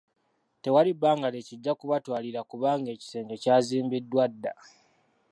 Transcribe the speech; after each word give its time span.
Tewali 0.61 0.91
bbanga 0.95 1.27
lye 1.33 1.41
kijja 1.47 1.71
kubatwalira 1.79 2.41
kubanga 2.49 2.89
ekisenge 2.95 3.35
ky'azimbidddwa 3.43 4.25
dda. 4.33 4.53